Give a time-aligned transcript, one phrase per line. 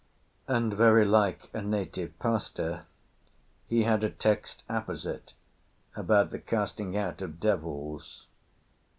[0.47, 2.87] And, very like a native pastor,
[3.67, 5.33] he had a text apposite
[5.95, 8.25] about the casting out of devils.